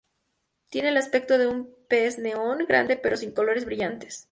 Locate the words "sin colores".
3.17-3.65